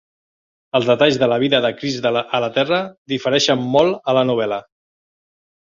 [0.79, 2.15] Els detalls de la vida de Chris a
[2.47, 2.81] la Terra
[3.15, 4.63] difereixen molt a la novel·la.